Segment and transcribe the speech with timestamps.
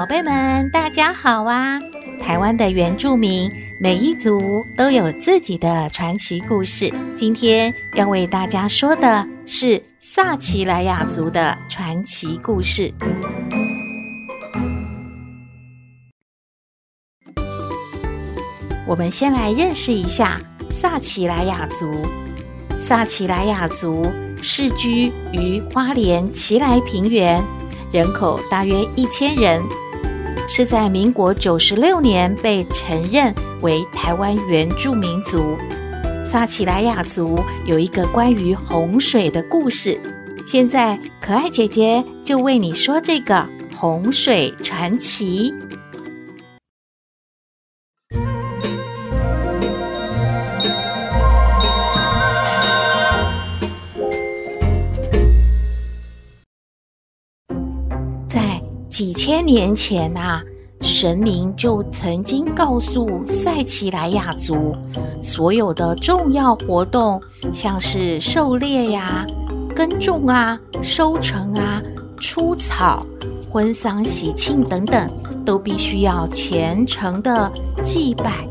[0.00, 1.78] 宝贝们，大家好啊！
[2.18, 6.90] 台湾的原住民每一族都有自己的传奇故事。
[7.14, 12.90] 今天要为大家说的是萨奇莱雅族的传奇故事。
[18.86, 22.00] 我们先来认识一下萨奇莱雅族。
[22.78, 27.44] 萨奇莱雅族世居于花莲奇莱平原，
[27.92, 29.62] 人口大约一千人。
[30.52, 35.56] 是在民国九十六年被承认为台湾原住民族。
[36.24, 39.96] 撒奇莱雅族有一个关于洪水的故事，
[40.44, 45.54] 现在可爱姐姐就为你说这个洪水传奇。
[59.00, 60.42] 几千年前啊，
[60.82, 64.76] 神明就曾经告诉塞奇莱雅族，
[65.22, 67.18] 所有的重要活动，
[67.50, 69.26] 像是狩猎呀、
[69.74, 71.80] 耕种啊、收成啊、
[72.18, 73.06] 出草、
[73.50, 75.10] 婚丧喜庆等等，
[75.46, 77.50] 都必须要虔诚的
[77.82, 78.46] 祭拜，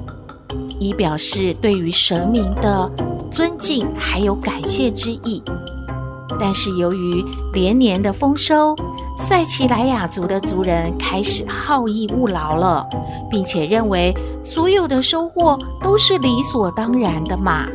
[0.80, 2.92] 以表示对于神明的
[3.30, 5.44] 尊敬还有感谢之意。
[6.40, 8.76] 但是由于连年的丰收，
[9.20, 12.88] 塞奇莱雅族的族人开始好逸恶劳了，
[13.30, 17.68] 并且认为所有的收获都是理所当然的嘛。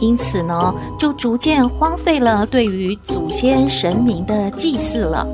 [0.00, 5.26] 因此呢，就逐渐荒废了对于祖先神明的祭祀了。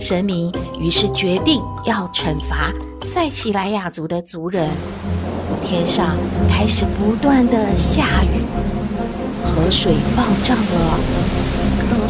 [0.00, 2.72] 神明于是决定要惩罚
[3.02, 4.68] 塞奇莱雅族的族人。
[5.62, 6.16] 天上
[6.48, 8.42] 开始不断的下雨，
[9.44, 11.49] 河水暴涨了。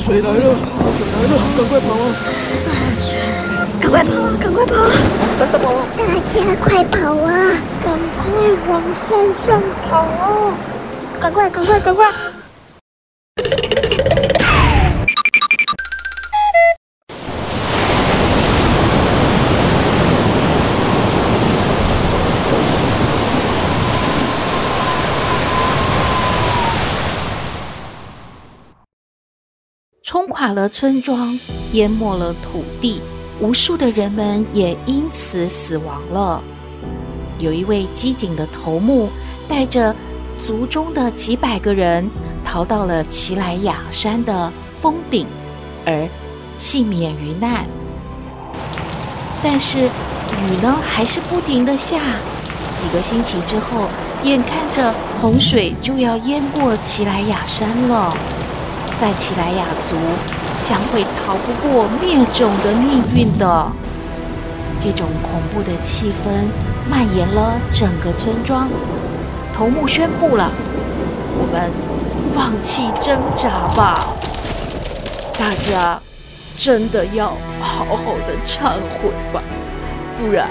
[0.01, 0.33] 大水来了！
[0.33, 1.37] 大水来了！
[1.59, 2.09] 赶快跑啊！
[3.79, 4.33] 赶快跑啊！
[4.41, 4.89] 赶快跑啊！
[5.37, 7.29] 大家快跑啊！
[7.85, 8.25] 赶快
[8.71, 10.57] 往山上跑啊！
[11.21, 12.09] 赶快，赶快，赶快！
[30.11, 31.39] 冲垮了村庄，
[31.71, 33.01] 淹没了土地，
[33.41, 36.43] 无数的人们也因此死亡了。
[37.39, 39.09] 有一位机警的头目，
[39.49, 39.95] 带着
[40.37, 42.11] 族中的几百个人，
[42.45, 45.29] 逃到了奇莱雅山的峰顶，
[45.87, 46.09] 而
[46.57, 47.65] 幸免于难。
[49.45, 52.01] 但是雨呢，还是不停地下。
[52.75, 53.87] 几个星期之后，
[54.25, 58.13] 眼看着洪水就要淹过奇莱雅山了。
[59.01, 59.97] 塞奇莱雅族
[60.63, 63.67] 将会逃不过灭种的命运的。
[64.79, 66.29] 这种恐怖的气氛
[66.91, 68.69] 蔓延了整个村庄。
[69.57, 70.53] 头目宣布了
[71.33, 71.71] ：“我们
[72.35, 74.09] 放弃挣扎吧！
[75.39, 75.99] 大家
[76.59, 77.29] 真的要
[77.59, 79.43] 好好的忏悔吧，
[80.19, 80.51] 不然……”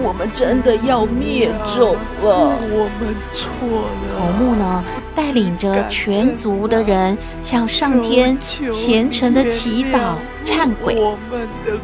[0.00, 2.56] 我们真的要灭种了！
[2.70, 4.16] 我们错了。
[4.16, 8.38] 头目呢，带领着全族的人向上天
[8.70, 10.14] 虔诚的祈祷、
[10.44, 10.96] 忏悔，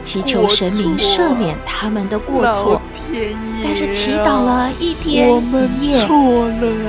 [0.03, 2.81] 祈求神明赦免他们的过错。
[3.63, 5.43] 但是祈祷了一天
[5.81, 6.07] 一夜，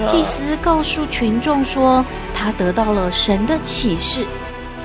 [0.06, 2.06] 祭司告诉群众说，
[2.36, 4.26] 他得到了神的启示，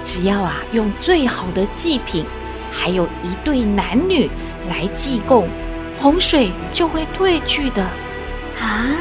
[0.03, 2.25] 只要啊用最好的祭品，
[2.71, 4.31] 还有一对男女
[4.71, 5.47] 来祭供。
[6.01, 7.83] 洪水就会退去的，
[8.59, 8.97] 啊！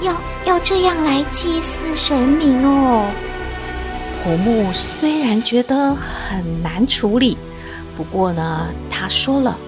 [0.00, 3.06] 要要这样来祭祀神明哦。
[4.24, 7.36] 头目虽然觉得很难处理，
[7.94, 9.58] 不过呢，他说了：“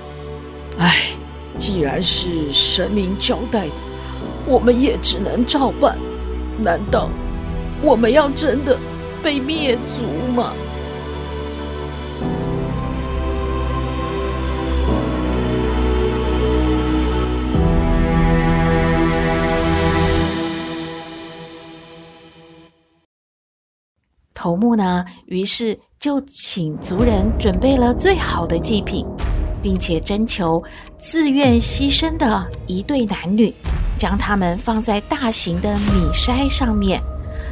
[0.79, 1.11] 哎，
[1.55, 3.75] 既然是神明交代的，
[4.47, 5.99] 我们也只能照办。
[6.63, 7.11] 难道
[7.83, 8.79] 我们要真的
[9.23, 10.55] 被灭族吗？”
[24.55, 29.05] 头目呢，于是就请族人准备了最好的祭品，
[29.61, 30.63] 并且征求
[30.97, 33.53] 自愿牺牲的一对男女，
[33.99, 37.03] 将他们放在大型的米筛上面，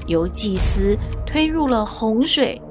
[0.07, 0.97] 由祭司
[1.27, 2.63] 推入了洪水。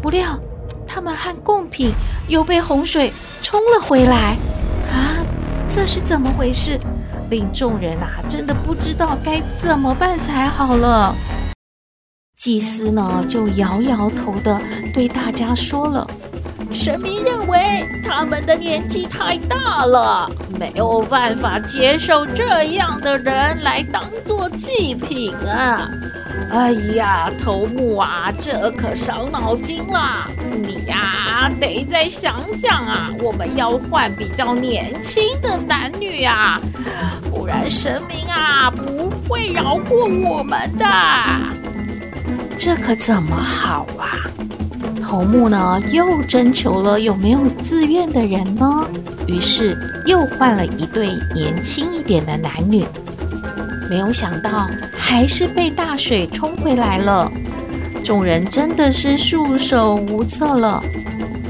[0.00, 0.38] 不料，
[0.86, 1.90] 他们和贡品
[2.28, 3.12] 又被洪水
[3.42, 4.36] 冲了回来。
[4.92, 5.18] 啊，
[5.68, 6.78] 这是怎么回事？
[7.30, 11.12] 令众人啊，真的不知道该怎么办才好了。
[12.42, 14.60] 祭司呢，就摇摇头的
[14.92, 16.04] 对大家说了
[16.72, 20.28] ：“神明认为他们的年纪太大了，
[20.58, 25.88] 没有办法接受这样的人来当做祭品啊。”
[26.50, 30.28] 哎呀，头目啊，这可伤脑筋了。
[30.64, 36.60] 你呀，得再想想啊，我们要换比较年轻的男女啊，
[37.30, 40.84] 不然神明啊不会饶过我们的。
[42.56, 44.20] 这可怎么好啊？
[45.02, 48.86] 头目呢，又征求了有没有自愿的人呢？
[49.26, 49.76] 于是
[50.06, 52.84] 又换了一对年轻一点的男女，
[53.90, 57.30] 没有想到还是被大水冲回来了。
[58.04, 60.82] 众人真的是束手无策了。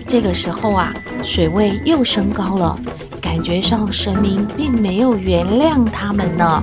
[0.06, 2.78] 这个时候啊，水位又升高了，
[3.20, 6.62] 感觉上神明并没有原谅他们呢。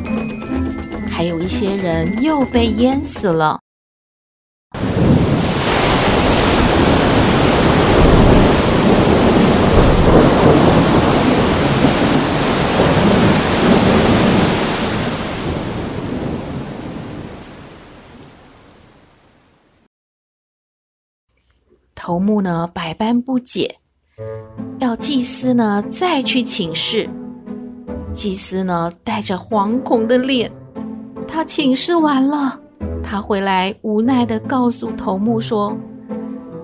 [1.09, 3.58] 还有一些人又被淹死了。
[22.09, 23.75] 头目呢，百般不解，
[24.79, 27.07] 要祭司呢再去请示。
[28.11, 30.51] 祭司呢带着惶恐的脸，
[31.27, 32.59] 他请示完了，
[33.03, 35.77] 他回来无奈地告诉头目说：“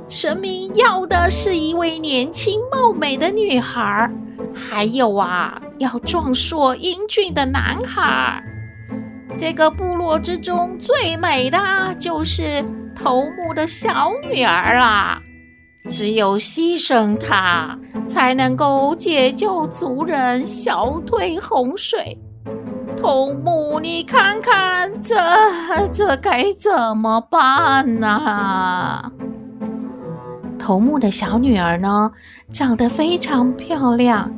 [0.09, 4.11] 神明要的是一位年轻貌美的女孩，
[4.51, 8.43] 还有啊，要壮硕英俊的男孩。
[9.37, 11.59] 这个部落之中最美的
[11.99, 12.65] 就是
[12.95, 15.21] 头目的小女儿啦。”
[15.87, 17.77] 只有牺牲他，
[18.07, 22.17] 才能够解救族人，消退洪水。
[22.97, 25.15] 头目，你看看这
[25.93, 29.11] 这该怎么办呢、
[30.57, 32.11] 头目的小女儿呢，
[32.51, 34.31] 长得非常漂亮。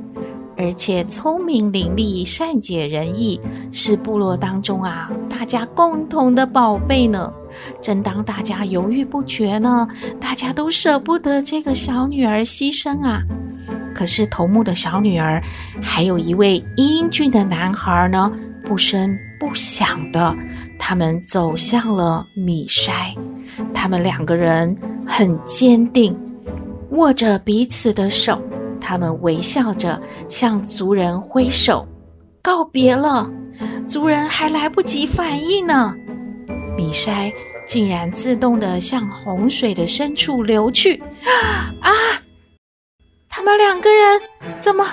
[0.60, 3.40] 而且聪明伶俐、善解人意，
[3.72, 7.32] 是部落当中啊大家共同的宝贝呢。
[7.82, 9.88] 正当大家犹豫不决呢，
[10.20, 13.22] 大家都舍不得这个小女儿牺牲啊。
[13.94, 15.42] 可是头目的小女儿
[15.82, 18.32] 还有一位英俊的男孩呢，
[18.64, 20.36] 不声不响的，
[20.78, 23.16] 他们走向了米筛。
[23.74, 24.76] 他们两个人
[25.06, 26.16] 很坚定，
[26.92, 28.40] 握着彼此的手。
[28.80, 30.00] 他们微笑着
[30.30, 31.86] 向族人挥手
[32.42, 33.30] 告别了，
[33.88, 35.94] 族人还来不及反应呢，
[36.78, 37.34] 米筛
[37.68, 41.02] 竟然自动的向洪水的深处流去。
[41.82, 41.92] 啊！
[43.28, 44.22] 他们两个人
[44.62, 44.88] 怎么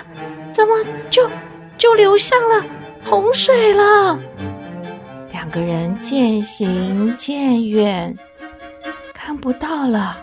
[0.53, 0.75] 怎么
[1.11, 1.31] 就
[1.79, 2.65] 就流向了
[3.05, 4.19] 洪水了？
[5.31, 8.17] 两个人渐行渐远，
[9.13, 10.19] 看不到了。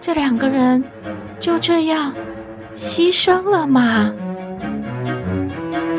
[0.00, 0.82] 这两个人
[1.40, 2.14] 就这样。
[2.74, 4.12] 牺牲了吗？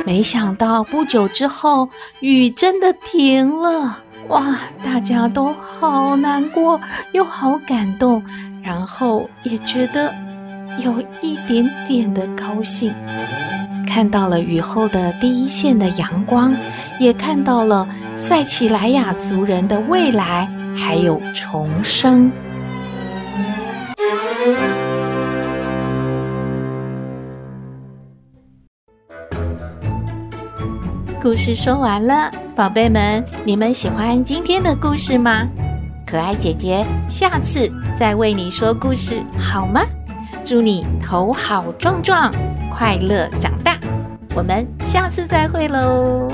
[0.05, 4.03] 没想到不久之后，雨真的停了。
[4.29, 6.79] 哇，大家都好难过，
[7.11, 8.23] 又好感动，
[8.63, 10.13] 然后也觉得
[10.79, 12.93] 有一点点的高兴。
[13.87, 16.53] 看到了雨后的第一线的阳光，
[16.99, 22.31] 也看到了塞奇莱雅族人的未来，还有重生。
[31.25, 35.47] 故事说完了，宝贝们，你们喜欢今天的故事吗？
[36.05, 37.67] 可爱姐姐下次
[37.99, 39.81] 再为你说故事，好吗？
[40.43, 42.31] 祝你头好壮壮，
[42.69, 43.79] 快乐长大。
[44.35, 46.24] 我们下次再会喽。